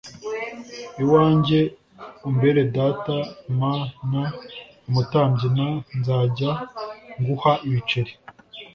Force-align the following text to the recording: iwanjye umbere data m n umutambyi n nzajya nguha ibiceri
iwanjye 1.03 1.59
umbere 2.29 2.61
data 2.77 3.17
m 3.57 3.59
n 4.09 4.11
umutambyi 4.89 5.47
n 5.55 5.59
nzajya 5.97 6.51
nguha 7.19 7.53
ibiceri 7.67 8.11